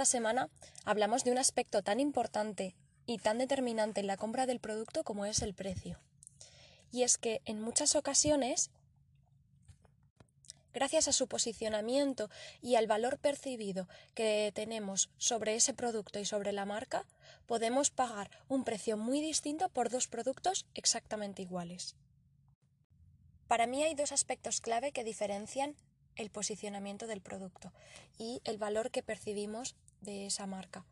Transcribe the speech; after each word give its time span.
Esta 0.00 0.12
semana 0.12 0.48
hablamos 0.86 1.24
de 1.24 1.30
un 1.30 1.36
aspecto 1.36 1.82
tan 1.82 2.00
importante 2.00 2.74
y 3.04 3.18
tan 3.18 3.36
determinante 3.36 4.00
en 4.00 4.06
la 4.06 4.16
compra 4.16 4.46
del 4.46 4.58
producto 4.58 5.04
como 5.04 5.26
es 5.26 5.42
el 5.42 5.52
precio. 5.52 6.00
Y 6.90 7.02
es 7.02 7.18
que 7.18 7.42
en 7.44 7.60
muchas 7.60 7.94
ocasiones, 7.94 8.70
gracias 10.72 11.06
a 11.06 11.12
su 11.12 11.28
posicionamiento 11.28 12.30
y 12.62 12.76
al 12.76 12.86
valor 12.86 13.18
percibido 13.18 13.88
que 14.14 14.52
tenemos 14.54 15.10
sobre 15.18 15.54
ese 15.54 15.74
producto 15.74 16.18
y 16.18 16.24
sobre 16.24 16.52
la 16.52 16.64
marca, 16.64 17.04
podemos 17.44 17.90
pagar 17.90 18.30
un 18.48 18.64
precio 18.64 18.96
muy 18.96 19.20
distinto 19.20 19.68
por 19.68 19.90
dos 19.90 20.08
productos 20.08 20.64
exactamente 20.72 21.42
iguales. 21.42 21.94
Para 23.48 23.66
mí 23.66 23.82
hay 23.82 23.94
dos 23.94 24.12
aspectos 24.12 24.62
clave 24.62 24.92
que 24.92 25.04
diferencian 25.04 25.76
el 26.16 26.30
posicionamiento 26.30 27.06
del 27.06 27.20
producto 27.20 27.72
y 28.18 28.40
el 28.44 28.56
valor 28.56 28.90
que 28.90 29.02
percibimos 29.02 29.76
de 30.00 30.26
esa 30.26 30.46
marca. 30.46 30.84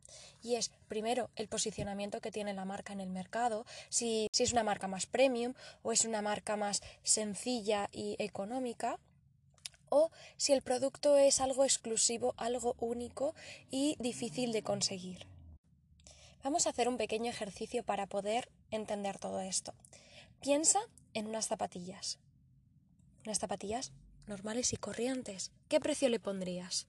Y 0.42 0.56
es, 0.56 0.70
primero, 0.88 1.30
el 1.36 1.48
posicionamiento 1.48 2.20
que 2.20 2.30
tiene 2.30 2.54
la 2.54 2.64
marca 2.64 2.92
en 2.92 3.00
el 3.00 3.10
mercado, 3.10 3.64
si, 3.88 4.28
si 4.32 4.42
es 4.42 4.52
una 4.52 4.64
marca 4.64 4.88
más 4.88 5.06
premium 5.06 5.54
o 5.82 5.92
es 5.92 6.04
una 6.04 6.22
marca 6.22 6.56
más 6.56 6.82
sencilla 7.02 7.88
y 7.92 8.16
económica, 8.18 8.98
o 9.90 10.10
si 10.36 10.52
el 10.52 10.62
producto 10.62 11.16
es 11.16 11.40
algo 11.40 11.64
exclusivo, 11.64 12.34
algo 12.36 12.76
único 12.78 13.34
y 13.70 13.96
difícil 13.98 14.52
de 14.52 14.62
conseguir. 14.62 15.26
Vamos 16.44 16.66
a 16.66 16.70
hacer 16.70 16.88
un 16.88 16.96
pequeño 16.96 17.30
ejercicio 17.30 17.82
para 17.82 18.06
poder 18.06 18.48
entender 18.70 19.18
todo 19.18 19.40
esto. 19.40 19.74
Piensa 20.40 20.78
en 21.14 21.26
unas 21.26 21.48
zapatillas. 21.48 22.18
Unas 23.24 23.38
zapatillas 23.38 23.92
normales 24.26 24.72
y 24.72 24.76
corrientes. 24.76 25.52
¿Qué 25.68 25.80
precio 25.80 26.08
le 26.08 26.20
pondrías? 26.20 26.86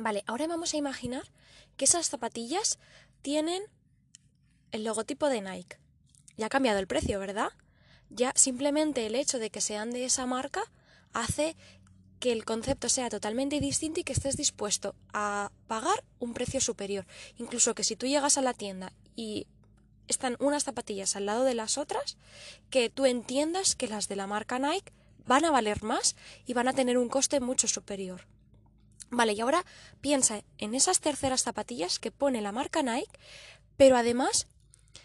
Vale, 0.00 0.24
ahora 0.26 0.46
vamos 0.46 0.72
a 0.72 0.78
imaginar 0.78 1.30
que 1.76 1.84
esas 1.84 2.08
zapatillas 2.08 2.78
tienen 3.20 3.62
el 4.72 4.82
logotipo 4.84 5.28
de 5.28 5.42
Nike. 5.42 5.76
Ya 6.38 6.46
ha 6.46 6.48
cambiado 6.48 6.78
el 6.78 6.86
precio, 6.86 7.20
¿verdad? 7.20 7.50
Ya 8.08 8.32
simplemente 8.34 9.04
el 9.04 9.14
hecho 9.14 9.38
de 9.38 9.50
que 9.50 9.60
sean 9.60 9.90
de 9.90 10.06
esa 10.06 10.24
marca 10.24 10.62
hace 11.12 11.54
que 12.18 12.32
el 12.32 12.46
concepto 12.46 12.88
sea 12.88 13.10
totalmente 13.10 13.60
distinto 13.60 14.00
y 14.00 14.04
que 14.04 14.14
estés 14.14 14.38
dispuesto 14.38 14.94
a 15.12 15.52
pagar 15.66 16.02
un 16.18 16.32
precio 16.32 16.62
superior. 16.62 17.06
Incluso 17.36 17.74
que 17.74 17.84
si 17.84 17.94
tú 17.94 18.06
llegas 18.06 18.38
a 18.38 18.42
la 18.42 18.54
tienda 18.54 18.94
y 19.16 19.48
están 20.08 20.38
unas 20.40 20.64
zapatillas 20.64 21.14
al 21.14 21.26
lado 21.26 21.44
de 21.44 21.52
las 21.52 21.76
otras, 21.76 22.16
que 22.70 22.88
tú 22.88 23.04
entiendas 23.04 23.76
que 23.76 23.86
las 23.86 24.08
de 24.08 24.16
la 24.16 24.26
marca 24.26 24.58
Nike 24.58 24.94
van 25.26 25.44
a 25.44 25.50
valer 25.50 25.82
más 25.82 26.16
y 26.46 26.54
van 26.54 26.68
a 26.68 26.72
tener 26.72 26.96
un 26.96 27.10
coste 27.10 27.38
mucho 27.40 27.68
superior. 27.68 28.26
Vale, 29.10 29.32
y 29.32 29.40
ahora 29.40 29.64
piensa 30.00 30.42
en 30.58 30.74
esas 30.74 31.00
terceras 31.00 31.42
zapatillas 31.42 31.98
que 31.98 32.12
pone 32.12 32.40
la 32.40 32.52
marca 32.52 32.82
Nike, 32.82 33.10
pero 33.76 33.96
además 33.96 34.46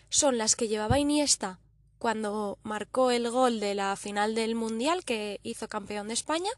son 0.09 0.37
las 0.37 0.55
que 0.55 0.67
llevaba 0.67 0.99
Iniesta 0.99 1.59
cuando 1.97 2.59
marcó 2.63 3.11
el 3.11 3.29
gol 3.29 3.59
de 3.59 3.73
la 3.73 3.95
final 3.95 4.35
del 4.35 4.55
Mundial 4.55 5.03
que 5.03 5.39
hizo 5.43 5.67
campeón 5.67 6.07
de 6.07 6.13
España 6.13 6.51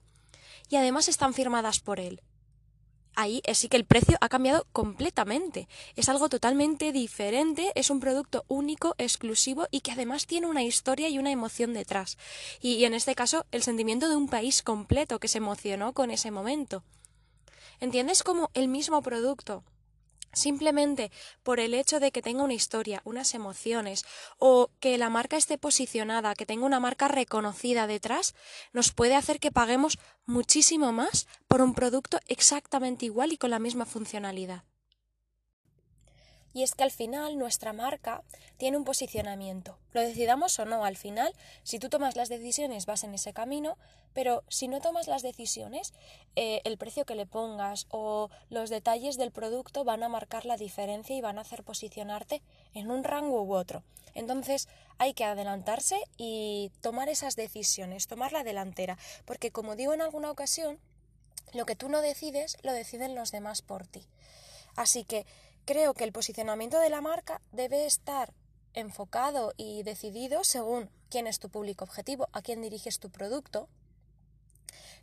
y 0.69 0.75
además 0.75 1.07
están 1.07 1.33
firmadas 1.33 1.79
por 1.79 1.99
él 1.99 2.21
ahí 3.17 3.41
sí 3.53 3.67
que 3.67 3.77
el 3.77 3.85
precio 3.85 4.15
ha 4.21 4.29
cambiado 4.29 4.67
completamente. 4.71 5.67
Es 5.95 6.07
algo 6.07 6.29
totalmente 6.29 6.91
diferente, 6.91 7.71
es 7.75 7.89
un 7.89 7.99
producto 7.99 8.45
único, 8.47 8.93
exclusivo 8.99 9.67
y 9.71 9.81
que 9.81 9.91
además 9.91 10.27
tiene 10.27 10.47
una 10.47 10.63
historia 10.63 11.09
y 11.09 11.17
una 11.17 11.31
emoción 11.31 11.73
detrás. 11.73 12.17
Y, 12.61 12.75
y 12.75 12.85
en 12.85 12.93
este 12.93 13.15
caso, 13.15 13.45
el 13.51 13.63
sentimiento 13.63 14.07
de 14.07 14.15
un 14.15 14.29
país 14.29 14.61
completo 14.61 15.19
que 15.19 15.27
se 15.27 15.39
emocionó 15.39 15.93
con 15.93 16.11
ese 16.11 16.29
momento. 16.29 16.83
¿Entiendes 17.79 18.23
cómo 18.23 18.49
el 18.53 18.67
mismo 18.67 19.01
producto 19.01 19.63
simplemente 20.33 21.11
por 21.43 21.59
el 21.59 21.73
hecho 21.73 21.99
de 21.99 22.11
que 22.11 22.21
tenga 22.21 22.43
una 22.43 22.53
historia, 22.53 23.01
unas 23.05 23.33
emociones 23.33 24.05
o 24.37 24.69
que 24.79 24.97
la 24.97 25.09
marca 25.09 25.37
esté 25.37 25.57
posicionada, 25.57 26.35
que 26.35 26.45
tenga 26.45 26.65
una 26.65 26.79
marca 26.79 27.07
reconocida 27.07 27.87
detrás, 27.87 28.35
nos 28.73 28.91
puede 28.91 29.15
hacer 29.15 29.39
que 29.39 29.51
paguemos 29.51 29.97
muchísimo 30.25 30.91
más 30.91 31.27
por 31.47 31.61
un 31.61 31.73
producto 31.73 32.19
exactamente 32.27 33.05
igual 33.05 33.33
y 33.33 33.37
con 33.37 33.51
la 33.51 33.59
misma 33.59 33.85
funcionalidad. 33.85 34.63
Y 36.57 36.63
es 36.63 36.73
que 36.73 36.81
al 36.83 36.89
final 36.89 37.37
nuestra 37.37 37.71
marca 37.71 38.23
tiene 38.57 38.77
un 38.77 38.83
posicionamiento. 38.83 39.77
Lo 39.93 40.01
decidamos 40.01 40.57
o 40.57 40.65
no, 40.65 40.85
al 40.85 40.97
final, 40.97 41.31
si 41.61 41.77
tú 41.77 41.87
tomas 41.87 42.15
las 42.15 42.29
decisiones 42.29 42.87
vas 42.87 43.03
en 43.03 43.13
ese 43.13 43.31
camino, 43.31 43.77
pero 44.13 44.43
si 44.47 44.67
no 44.67 44.81
tomas 44.81 45.05
las 45.05 45.21
decisiones, 45.21 45.93
eh, 46.35 46.61
el 46.63 46.79
precio 46.79 47.05
que 47.05 47.13
le 47.13 47.27
pongas 47.27 47.85
o 47.91 48.31
los 48.49 48.71
detalles 48.71 49.17
del 49.17 49.29
producto 49.29 49.83
van 49.83 50.01
a 50.01 50.09
marcar 50.09 50.45
la 50.45 50.57
diferencia 50.57 51.15
y 51.15 51.21
van 51.21 51.37
a 51.37 51.41
hacer 51.41 51.63
posicionarte 51.63 52.41
en 52.73 52.89
un 52.89 53.03
rango 53.03 53.43
u 53.43 53.53
otro. 53.53 53.83
Entonces 54.15 54.67
hay 54.97 55.13
que 55.13 55.25
adelantarse 55.25 55.99
y 56.17 56.71
tomar 56.81 57.07
esas 57.07 57.35
decisiones, 57.35 58.07
tomar 58.07 58.33
la 58.33 58.43
delantera, 58.43 58.97
porque 59.25 59.51
como 59.51 59.75
digo 59.75 59.93
en 59.93 60.01
alguna 60.01 60.31
ocasión, 60.31 60.79
lo 61.53 61.67
que 61.67 61.75
tú 61.75 61.87
no 61.87 62.01
decides 62.01 62.57
lo 62.63 62.73
deciden 62.73 63.13
los 63.13 63.31
demás 63.31 63.61
por 63.61 63.85
ti. 63.85 64.07
Así 64.75 65.03
que 65.03 65.25
Creo 65.67 65.93
que 65.93 66.05
el 66.05 66.13
posicionamiento 66.13 66.79
de 66.79 66.89
la 66.89 67.01
marca 67.01 67.41
debe 67.51 67.85
estar 67.85 68.33
enfocado 68.73 69.53
y 69.57 69.83
decidido 69.83 70.45
según 70.45 70.89
quién 71.09 71.27
es 71.27 71.39
tu 71.39 71.49
público 71.49 71.83
objetivo, 71.83 72.29
a 72.31 72.41
quién 72.41 72.61
diriges 72.61 72.99
tu 72.99 73.09
producto, 73.09 73.67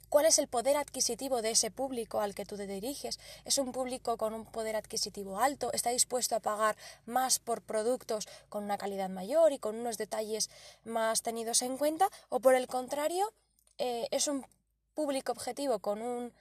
cuál 0.08 0.24
es 0.24 0.38
el 0.38 0.48
poder 0.48 0.78
adquisitivo 0.78 1.42
de 1.42 1.50
ese 1.50 1.70
público 1.70 2.22
al 2.22 2.34
que 2.34 2.46
tú 2.46 2.56
te 2.56 2.66
diriges. 2.66 3.20
¿Es 3.44 3.58
un 3.58 3.72
público 3.72 4.16
con 4.16 4.32
un 4.32 4.46
poder 4.46 4.74
adquisitivo 4.74 5.38
alto? 5.38 5.70
¿Está 5.74 5.90
dispuesto 5.90 6.34
a 6.34 6.40
pagar 6.40 6.78
más 7.04 7.40
por 7.40 7.60
productos 7.60 8.26
con 8.48 8.64
una 8.64 8.78
calidad 8.78 9.10
mayor 9.10 9.52
y 9.52 9.58
con 9.58 9.76
unos 9.76 9.98
detalles 9.98 10.48
más 10.82 11.20
tenidos 11.20 11.60
en 11.60 11.76
cuenta? 11.76 12.08
¿O 12.30 12.40
por 12.40 12.54
el 12.54 12.68
contrario, 12.68 13.34
eh, 13.76 14.08
es 14.10 14.28
un 14.28 14.46
público 14.94 15.30
objetivo 15.30 15.80
con 15.80 16.00
un 16.00 16.32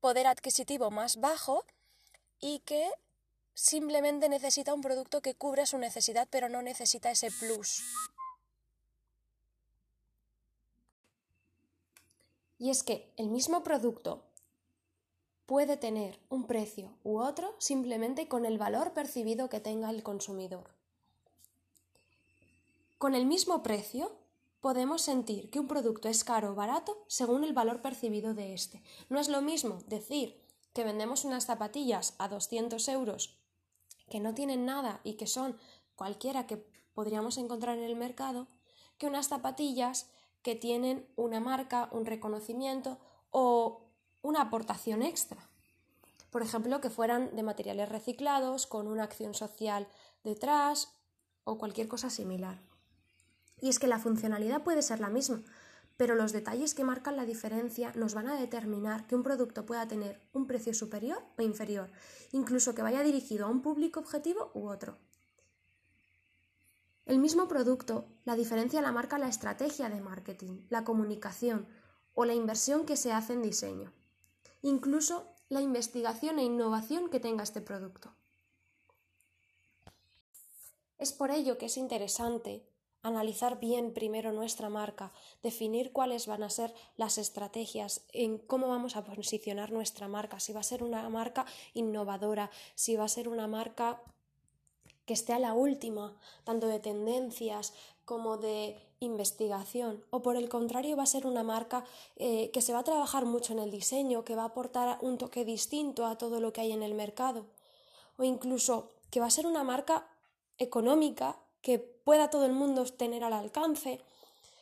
poder 0.00 0.26
adquisitivo 0.26 0.90
más 0.90 1.18
bajo 1.18 1.66
y 2.40 2.60
que 2.60 2.90
simplemente 3.58 4.28
necesita 4.28 4.72
un 4.72 4.82
producto 4.82 5.20
que 5.20 5.34
cubra 5.34 5.66
su 5.66 5.78
necesidad, 5.78 6.28
pero 6.30 6.48
no 6.48 6.62
necesita 6.62 7.10
ese 7.10 7.32
plus. 7.32 7.82
Y 12.56 12.70
es 12.70 12.84
que 12.84 13.12
el 13.16 13.30
mismo 13.30 13.64
producto 13.64 14.22
puede 15.44 15.76
tener 15.76 16.20
un 16.28 16.46
precio 16.46 16.94
u 17.02 17.18
otro 17.18 17.56
simplemente 17.58 18.28
con 18.28 18.46
el 18.46 18.58
valor 18.58 18.92
percibido 18.92 19.48
que 19.48 19.58
tenga 19.58 19.90
el 19.90 20.04
consumidor. 20.04 20.70
Con 22.96 23.16
el 23.16 23.26
mismo 23.26 23.64
precio 23.64 24.12
podemos 24.60 25.02
sentir 25.02 25.50
que 25.50 25.58
un 25.58 25.66
producto 25.66 26.08
es 26.08 26.22
caro 26.22 26.52
o 26.52 26.54
barato 26.54 27.04
según 27.08 27.42
el 27.42 27.54
valor 27.54 27.82
percibido 27.82 28.34
de 28.34 28.54
éste. 28.54 28.82
No 29.08 29.18
es 29.18 29.28
lo 29.28 29.42
mismo 29.42 29.78
decir 29.88 30.40
que 30.74 30.84
vendemos 30.84 31.24
unas 31.24 31.46
zapatillas 31.46 32.14
a 32.18 32.28
200 32.28 32.86
euros 32.88 33.38
que 34.08 34.20
no 34.20 34.34
tienen 34.34 34.66
nada 34.66 35.00
y 35.04 35.14
que 35.14 35.26
son 35.26 35.56
cualquiera 35.96 36.46
que 36.46 36.64
podríamos 36.94 37.38
encontrar 37.38 37.78
en 37.78 37.84
el 37.84 37.96
mercado, 37.96 38.48
que 38.98 39.06
unas 39.06 39.28
zapatillas 39.28 40.10
que 40.42 40.54
tienen 40.54 41.06
una 41.16 41.40
marca, 41.40 41.88
un 41.92 42.06
reconocimiento 42.06 42.98
o 43.30 43.82
una 44.22 44.42
aportación 44.42 45.02
extra. 45.02 45.48
Por 46.30 46.42
ejemplo, 46.42 46.80
que 46.80 46.90
fueran 46.90 47.34
de 47.34 47.42
materiales 47.42 47.88
reciclados, 47.88 48.66
con 48.66 48.86
una 48.86 49.04
acción 49.04 49.34
social 49.34 49.88
detrás 50.24 50.92
o 51.44 51.58
cualquier 51.58 51.88
cosa 51.88 52.10
similar. 52.10 52.60
Y 53.60 53.68
es 53.68 53.78
que 53.78 53.86
la 53.86 53.98
funcionalidad 53.98 54.62
puede 54.62 54.82
ser 54.82 55.00
la 55.00 55.08
misma, 55.08 55.42
pero 55.98 56.14
los 56.14 56.32
detalles 56.32 56.74
que 56.74 56.84
marcan 56.84 57.16
la 57.16 57.26
diferencia 57.26 57.92
nos 57.96 58.14
van 58.14 58.28
a 58.28 58.36
determinar 58.40 59.08
que 59.08 59.16
un 59.16 59.24
producto 59.24 59.66
pueda 59.66 59.88
tener 59.88 60.20
un 60.32 60.46
precio 60.46 60.72
superior 60.72 61.20
o 61.36 61.42
inferior, 61.42 61.90
incluso 62.30 62.72
que 62.72 62.82
vaya 62.82 63.02
dirigido 63.02 63.44
a 63.44 63.50
un 63.50 63.62
público 63.62 63.98
objetivo 63.98 64.52
u 64.54 64.68
otro. 64.68 64.96
El 67.04 67.18
mismo 67.18 67.48
producto, 67.48 68.06
la 68.24 68.36
diferencia 68.36 68.80
la 68.80 68.92
marca 68.92 69.18
la 69.18 69.28
estrategia 69.28 69.88
de 69.88 70.00
marketing, 70.00 70.60
la 70.70 70.84
comunicación 70.84 71.66
o 72.14 72.24
la 72.24 72.34
inversión 72.34 72.86
que 72.86 72.96
se 72.96 73.12
hace 73.12 73.32
en 73.32 73.42
diseño. 73.42 73.92
Incluso 74.62 75.34
la 75.48 75.62
investigación 75.62 76.38
e 76.38 76.44
innovación 76.44 77.10
que 77.10 77.18
tenga 77.18 77.42
este 77.42 77.60
producto. 77.60 78.14
Es 80.96 81.12
por 81.12 81.32
ello 81.32 81.58
que 81.58 81.66
es 81.66 81.76
interesante 81.76 82.68
analizar 83.02 83.60
bien 83.60 83.92
primero 83.92 84.32
nuestra 84.32 84.68
marca, 84.68 85.12
definir 85.42 85.92
cuáles 85.92 86.26
van 86.26 86.42
a 86.42 86.50
ser 86.50 86.74
las 86.96 87.18
estrategias, 87.18 88.02
en 88.12 88.38
cómo 88.38 88.68
vamos 88.68 88.96
a 88.96 89.04
posicionar 89.04 89.72
nuestra 89.72 90.08
marca, 90.08 90.40
si 90.40 90.52
va 90.52 90.60
a 90.60 90.64
ser 90.64 90.82
una 90.82 91.08
marca 91.08 91.46
innovadora, 91.74 92.50
si 92.74 92.96
va 92.96 93.04
a 93.04 93.08
ser 93.08 93.28
una 93.28 93.46
marca 93.46 94.02
que 95.06 95.14
esté 95.14 95.32
a 95.32 95.38
la 95.38 95.54
última, 95.54 96.16
tanto 96.44 96.66
de 96.66 96.80
tendencias 96.80 97.72
como 98.04 98.36
de 98.36 98.76
investigación, 99.00 100.04
o 100.10 100.22
por 100.22 100.36
el 100.36 100.48
contrario 100.48 100.96
va 100.96 101.04
a 101.04 101.06
ser 101.06 101.26
una 101.26 101.42
marca 101.42 101.84
eh, 102.16 102.50
que 102.52 102.62
se 102.62 102.72
va 102.72 102.80
a 102.80 102.84
trabajar 102.84 103.24
mucho 103.24 103.52
en 103.52 103.58
el 103.58 103.70
diseño, 103.70 104.24
que 104.24 104.34
va 104.34 104.42
a 104.42 104.46
aportar 104.46 104.98
un 105.00 105.18
toque 105.18 105.44
distinto 105.44 106.04
a 106.04 106.18
todo 106.18 106.40
lo 106.40 106.52
que 106.52 106.62
hay 106.62 106.72
en 106.72 106.82
el 106.82 106.94
mercado, 106.94 107.46
o 108.16 108.24
incluso 108.24 108.90
que 109.10 109.20
va 109.20 109.26
a 109.26 109.30
ser 109.30 109.46
una 109.46 109.62
marca 109.62 110.08
económica 110.58 111.38
que 111.62 111.78
pueda 112.08 112.30
todo 112.30 112.46
el 112.46 112.54
mundo 112.54 112.86
tener 112.86 113.22
al 113.22 113.34
alcance, 113.34 114.00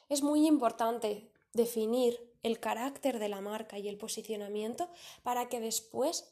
es 0.09 0.25
muy 0.25 0.49
importante 0.49 1.31
definir 1.53 2.19
el 2.43 2.59
carácter 2.59 3.21
de 3.21 3.29
la 3.29 3.41
marca 3.41 3.79
y 3.79 3.87
el 3.89 3.97
posicionamiento 3.97 4.91
para 5.23 5.49
que 5.49 5.61
después 5.61 6.29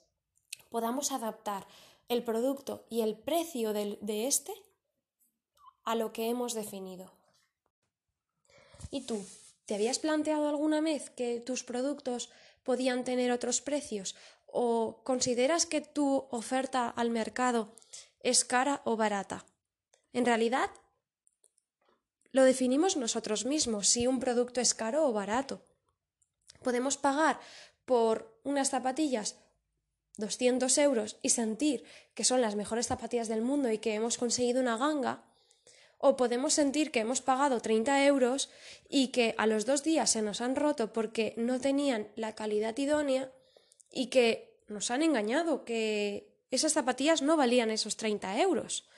podamos 0.70 1.12
adaptar 1.12 1.68
el 2.08 2.24
producto 2.24 2.84
y 2.90 3.02
el 3.02 3.16
precio 3.16 3.72
de, 3.72 3.96
de 4.00 4.26
este 4.26 4.52
a 5.84 5.94
lo 5.94 6.12
que 6.12 6.28
hemos 6.28 6.52
definido. 6.52 7.12
¿Y 8.90 9.02
tú? 9.02 9.24
¿Te 9.66 9.76
habías 9.76 10.00
planteado 10.00 10.48
alguna 10.48 10.80
vez 10.80 11.10
que 11.10 11.38
tus 11.38 11.62
productos 11.62 12.28
podían 12.64 13.04
tener 13.04 13.30
otros 13.30 13.60
precios? 13.60 14.16
¿O 14.46 15.04
consideras 15.04 15.64
que 15.64 15.80
tu 15.80 16.26
oferta 16.32 16.88
al 16.88 17.10
mercado 17.10 17.68
es 18.18 18.44
cara 18.44 18.82
o 18.84 18.96
barata? 18.96 19.46
En 20.12 20.26
realidad, 20.26 20.70
lo 22.34 22.42
definimos 22.42 22.96
nosotros 22.96 23.44
mismos, 23.44 23.86
si 23.86 24.08
un 24.08 24.18
producto 24.18 24.60
es 24.60 24.74
caro 24.74 25.06
o 25.06 25.12
barato. 25.12 25.62
Podemos 26.64 26.96
pagar 26.96 27.38
por 27.84 28.40
unas 28.42 28.70
zapatillas 28.70 29.36
200 30.16 30.76
euros 30.78 31.16
y 31.22 31.28
sentir 31.28 31.84
que 32.12 32.24
son 32.24 32.40
las 32.40 32.56
mejores 32.56 32.88
zapatillas 32.88 33.28
del 33.28 33.40
mundo 33.40 33.70
y 33.70 33.78
que 33.78 33.94
hemos 33.94 34.18
conseguido 34.18 34.60
una 34.60 34.76
ganga, 34.76 35.22
o 35.98 36.16
podemos 36.16 36.54
sentir 36.54 36.90
que 36.90 36.98
hemos 36.98 37.22
pagado 37.22 37.60
30 37.60 38.04
euros 38.04 38.50
y 38.88 39.08
que 39.08 39.36
a 39.38 39.46
los 39.46 39.64
dos 39.64 39.84
días 39.84 40.10
se 40.10 40.20
nos 40.20 40.40
han 40.40 40.56
roto 40.56 40.92
porque 40.92 41.34
no 41.36 41.60
tenían 41.60 42.08
la 42.16 42.34
calidad 42.34 42.76
idónea 42.76 43.30
y 43.92 44.08
que 44.08 44.58
nos 44.66 44.90
han 44.90 45.02
engañado, 45.02 45.64
que 45.64 46.34
esas 46.50 46.72
zapatillas 46.72 47.22
no 47.22 47.36
valían 47.36 47.70
esos 47.70 47.96
30 47.96 48.40
euros. 48.40 48.88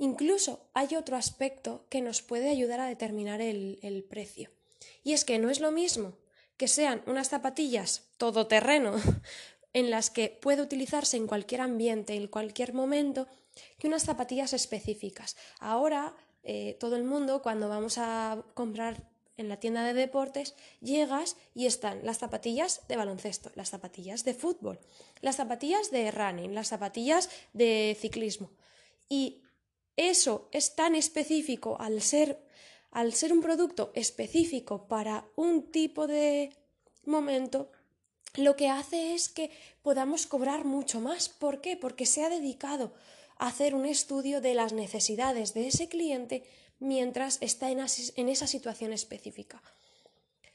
Incluso 0.00 0.70
hay 0.72 0.96
otro 0.96 1.18
aspecto 1.18 1.84
que 1.90 2.00
nos 2.00 2.22
puede 2.22 2.48
ayudar 2.48 2.80
a 2.80 2.86
determinar 2.86 3.42
el, 3.42 4.06
precio. 4.08 4.48
Y 5.04 5.12
es 5.12 5.26
que 5.26 5.38
no 5.38 5.50
es 5.50 5.60
lo 5.60 5.72
mismo 5.72 6.14
que 6.56 6.68
sean 6.68 7.02
unas 7.06 7.28
zapatillas 7.28 8.08
todoterreno 8.16 8.94
en 9.74 9.90
las 9.90 10.08
que 10.08 10.30
puede 10.40 10.62
utilizarse 10.62 11.18
en 11.18 11.26
cualquier 11.26 11.60
ambiente, 11.60 12.14
en 12.14 12.28
cualquier 12.28 12.72
momento, 12.72 13.28
que 13.78 13.88
unas 13.88 14.04
zapatillas 14.04 14.54
específicas. 14.54 15.36
Ahora 15.58 16.16
eh, 16.44 16.78
todo 16.80 16.96
el 16.96 17.04
mundo 17.04 17.42
cuando 17.42 17.68
vamos 17.68 17.98
a 17.98 18.42
comprar 18.54 19.06
en 19.36 19.50
la 19.50 19.58
tienda 19.58 19.84
de 19.84 19.92
deportes, 19.92 20.54
llegas 20.80 21.36
y 21.54 21.66
están 21.66 22.06
las 22.06 22.16
zapatillas 22.16 22.80
de 22.88 22.96
baloncesto, 22.96 23.52
las 23.54 23.68
zapatillas 23.68 24.24
de 24.24 24.32
fútbol, 24.32 24.80
las 25.20 25.36
zapatillas 25.36 25.90
de 25.90 26.10
running, 26.10 26.54
las 26.54 26.68
zapatillas 26.68 27.28
de 27.52 27.94
ciclismo. 28.00 28.50
Y 29.06 29.42
eso 30.00 30.48
es 30.50 30.74
tan 30.74 30.94
específico 30.94 31.76
al 31.78 32.00
ser, 32.00 32.42
al 32.90 33.12
ser 33.12 33.34
un 33.34 33.42
producto 33.42 33.92
específico 33.94 34.88
para 34.88 35.28
un 35.36 35.70
tipo 35.70 36.06
de 36.06 36.56
momento, 37.04 37.70
lo 38.36 38.56
que 38.56 38.70
hace 38.70 39.14
es 39.14 39.28
que 39.28 39.50
podamos 39.82 40.26
cobrar 40.26 40.64
mucho 40.64 41.00
más. 41.00 41.28
¿Por 41.28 41.60
qué? 41.60 41.76
Porque 41.76 42.06
se 42.06 42.24
ha 42.24 42.30
dedicado 42.30 42.94
a 43.36 43.48
hacer 43.48 43.74
un 43.74 43.84
estudio 43.84 44.40
de 44.40 44.54
las 44.54 44.72
necesidades 44.72 45.52
de 45.52 45.68
ese 45.68 45.88
cliente 45.88 46.44
mientras 46.78 47.36
está 47.42 47.70
en, 47.70 47.80
en 48.16 48.28
esa 48.30 48.46
situación 48.46 48.94
específica. 48.94 49.62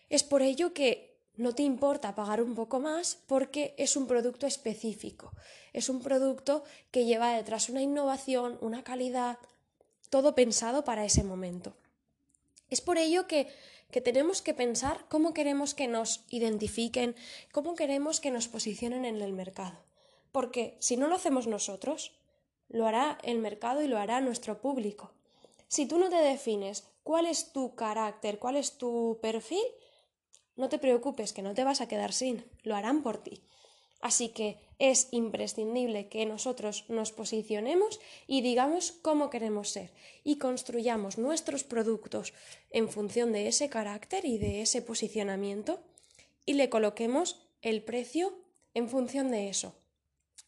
Es 0.10 0.24
por 0.24 0.42
ello 0.42 0.74
que 0.74 1.15
no 1.38 1.54
te 1.54 1.64
importa 1.64 2.16
pagar 2.16 2.42
un 2.42 2.56
poco 2.56 2.80
más 2.80 3.18
porque 3.28 3.74
es 3.78 3.96
un 3.96 4.08
producto 4.08 4.48
específico, 4.48 5.32
es 5.74 5.90
un 5.90 6.02
producto 6.02 6.64
que 6.92 7.06
lleva 7.06 7.34
detrás 7.34 7.70
una 7.70 7.82
innovación, 7.82 8.58
una 8.62 8.84
calidad, 8.84 9.38
todo 10.10 10.36
pensado 10.36 10.84
para 10.84 11.06
ese 11.06 11.24
momento. 11.24 11.76
Es 12.70 12.82
por 12.82 12.98
ello 12.98 13.28
que, 13.28 13.48
que 13.92 14.02
tenemos 14.02 14.42
que 14.42 14.54
pensar 14.54 15.06
cómo 15.10 15.34
queremos 15.34 15.74
que 15.74 15.88
nos 15.88 16.24
identifiquen, 16.30 17.16
cómo 17.52 17.76
queremos 17.76 18.20
que 18.20 18.32
nos 18.32 18.48
posicionen 18.48 19.06
en 19.06 19.22
el 19.22 19.34
mercado. 19.34 19.78
Porque 20.32 20.78
si 20.80 20.98
no 20.98 21.08
lo 21.08 21.16
hacemos 21.16 21.48
nosotros, 21.48 22.14
lo 22.70 22.88
hará 22.88 23.18
el 23.24 23.40
mercado 23.40 23.82
y 23.82 23.88
lo 23.88 23.98
hará 23.98 24.22
nuestro 24.22 24.60
público. 24.60 25.12
Si 25.68 25.86
tú 25.86 25.98
no 25.98 26.10
te 26.10 26.18
defines 26.18 26.88
cuál 27.04 27.26
es 27.26 27.52
tu 27.52 27.76
carácter, 27.76 28.40
cuál 28.40 28.56
es 28.56 28.78
tu 28.78 29.20
perfil, 29.22 29.64
no 30.56 30.70
te 30.70 30.80
preocupes, 30.80 31.34
que 31.34 31.42
no 31.42 31.54
te 31.54 31.64
vas 31.64 31.82
a 31.82 31.88
quedar 31.88 32.14
sin, 32.14 32.46
lo 32.64 32.76
harán 32.76 33.04
por 33.04 33.18
ti. 33.18 33.42
Así 34.02 34.30
que 34.30 34.60
es 34.78 35.08
imprescindible 35.12 36.10
que 36.10 36.26
nosotros 36.26 36.86
nos 36.90 37.12
posicionemos 37.12 38.00
y 38.28 38.42
digamos 38.42 38.92
cómo 38.92 39.30
queremos 39.30 39.70
ser 39.70 39.94
y 40.24 40.38
construyamos 40.38 41.18
nuestros 41.18 41.64
productos 41.64 42.34
en 42.70 42.90
función 42.90 43.32
de 43.32 43.48
ese 43.48 43.70
carácter 43.70 44.26
y 44.26 44.38
de 44.38 44.62
ese 44.62 44.82
posicionamiento 44.82 45.82
y 46.46 46.54
le 46.54 46.70
coloquemos 46.70 47.48
el 47.62 47.84
precio 47.84 48.38
en 48.74 48.90
función 48.90 49.32
de 49.32 49.50
eso. 49.50 49.74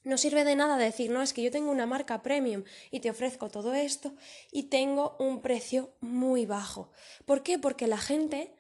No 0.04 0.18
sirve 0.18 0.44
de 0.44 0.56
nada 0.56 0.78
decir, 0.78 1.10
no, 1.10 1.22
es 1.22 1.34
que 1.34 1.42
yo 1.42 1.52
tengo 1.52 1.72
una 1.72 1.86
marca 1.86 2.22
premium 2.22 2.64
y 2.92 3.00
te 3.00 3.10
ofrezco 3.10 3.50
todo 3.50 3.74
esto 3.74 4.14
y 4.52 4.64
tengo 4.64 5.16
un 5.20 5.42
precio 5.42 5.94
muy 6.00 6.46
bajo. 6.46 6.92
¿Por 7.26 7.44
qué? 7.44 7.58
Porque 7.58 7.88
la 7.88 7.98
gente 7.98 8.54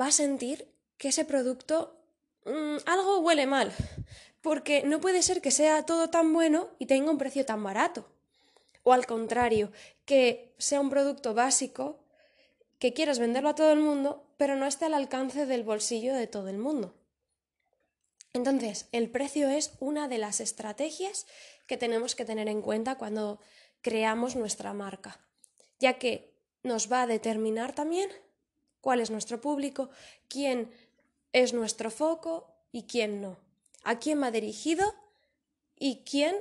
va 0.00 0.06
a 0.06 0.12
sentir 0.12 0.68
que 0.98 1.08
ese 1.08 1.24
producto 1.24 1.98
mm, 2.44 2.76
algo 2.86 3.20
huele 3.20 3.46
mal, 3.46 3.72
porque 4.40 4.82
no 4.82 5.00
puede 5.00 5.22
ser 5.22 5.40
que 5.40 5.50
sea 5.50 5.86
todo 5.86 6.10
tan 6.10 6.32
bueno 6.32 6.68
y 6.78 6.86
tenga 6.86 7.10
un 7.10 7.18
precio 7.18 7.44
tan 7.44 7.62
barato. 7.62 8.06
O 8.82 8.92
al 8.92 9.06
contrario, 9.06 9.72
que 10.04 10.54
sea 10.58 10.80
un 10.80 10.90
producto 10.90 11.32
básico, 11.32 12.00
que 12.78 12.92
quieras 12.92 13.18
venderlo 13.18 13.48
a 13.48 13.54
todo 13.54 13.72
el 13.72 13.80
mundo, 13.80 14.26
pero 14.36 14.56
no 14.56 14.66
esté 14.66 14.84
al 14.84 14.94
alcance 14.94 15.46
del 15.46 15.62
bolsillo 15.62 16.14
de 16.14 16.26
todo 16.26 16.48
el 16.48 16.58
mundo. 16.58 16.94
Entonces, 18.34 18.88
el 18.92 19.08
precio 19.10 19.48
es 19.48 19.72
una 19.78 20.08
de 20.08 20.18
las 20.18 20.40
estrategias 20.40 21.26
que 21.66 21.76
tenemos 21.76 22.14
que 22.14 22.24
tener 22.24 22.48
en 22.48 22.62
cuenta 22.62 22.98
cuando 22.98 23.40
creamos 23.80 24.34
nuestra 24.34 24.74
marca, 24.74 25.20
ya 25.78 25.98
que 25.98 26.34
nos 26.62 26.90
va 26.90 27.02
a 27.02 27.06
determinar 27.06 27.74
también 27.74 28.10
cuál 28.84 29.00
es 29.00 29.10
nuestro 29.10 29.40
público, 29.40 29.88
quién 30.28 30.70
es 31.32 31.54
nuestro 31.54 31.90
foco 31.90 32.54
y 32.70 32.82
quién 32.82 33.22
no, 33.22 33.38
a 33.82 33.98
quién 33.98 34.22
va 34.22 34.30
dirigido 34.30 34.94
y 35.78 36.02
quién 36.04 36.36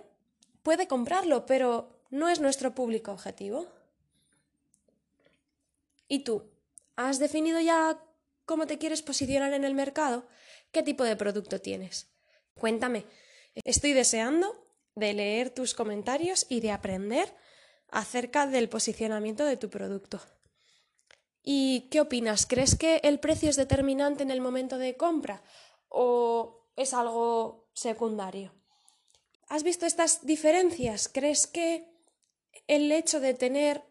puede 0.62 0.85
comprarlo, 0.85 1.45
pero 1.45 2.01
no 2.09 2.27
es 2.27 2.41
nuestro 2.41 2.75
público 2.75 3.13
objetivo. 3.13 3.67
¿Y 6.09 6.25
tú? 6.25 6.43
¿Has 6.97 7.17
definido 7.17 7.62
ya 7.62 7.97
cómo 8.43 8.67
te 8.67 8.77
quieres 8.77 9.01
posicionar 9.01 9.53
en 9.53 9.63
el 9.63 9.73
mercado? 9.73 10.27
¿Qué 10.73 10.83
tipo 10.83 11.05
de 11.05 11.15
producto 11.15 11.62
tienes? 11.62 12.07
Cuéntame. 12.55 13.05
Estoy 13.63 13.93
deseando 13.93 14.67
de 14.95 15.13
leer 15.13 15.50
tus 15.50 15.73
comentarios 15.73 16.45
y 16.50 16.59
de 16.59 16.71
aprender 16.71 17.33
acerca 17.89 18.47
del 18.47 18.67
posicionamiento 18.67 19.45
de 19.45 19.55
tu 19.55 19.69
producto. 19.69 20.21
¿Y 21.43 21.89
qué 21.91 22.00
opinas? 22.00 22.45
¿Crees 22.45 22.75
que 22.75 23.01
el 23.03 23.19
precio 23.19 23.50
es 23.50 23.57
determinante 23.57 24.23
en 24.23 24.31
el 24.31 24.39
momento 24.39 24.77
de 24.77 24.95
compra 24.95 25.43
o 25.89 26.69
es 26.77 26.93
algo 26.93 27.67
secundario? 27.73 28.53
¿Has 29.50 29.63
visto 29.63 29.85
estas 29.85 30.25
diferencias? 30.25 31.09
¿Crees 31.09 31.45
que 31.47 31.85
el 32.67 32.91
hecho 32.91 33.19
de 33.19 33.33
tener 33.33 33.83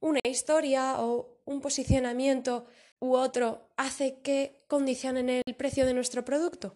una 0.00 0.20
historia 0.24 1.00
o 1.00 1.38
un 1.44 1.60
posicionamiento 1.60 2.66
u 2.98 3.14
otro 3.14 3.68
hace 3.76 4.20
que 4.20 4.64
condicionen 4.66 5.30
el 5.30 5.54
precio 5.54 5.86
de 5.86 5.94
nuestro 5.94 6.24
producto? 6.24 6.74